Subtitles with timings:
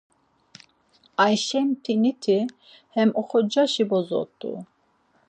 [1.23, 2.37] Ayşe mtiniti
[2.93, 4.51] he oxorcaşi bozo t̆u.